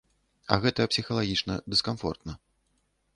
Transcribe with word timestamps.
А 0.53 0.55
гэта 0.63 0.87
псіхалагічна 0.93 1.57
дыскамфортна. 1.73 2.33